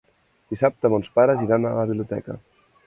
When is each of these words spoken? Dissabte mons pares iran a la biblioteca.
Dissabte 0.53 0.91
mons 0.95 1.11
pares 1.19 1.45
iran 1.49 1.71
a 1.75 1.77
la 1.83 1.87
biblioteca. 1.95 2.43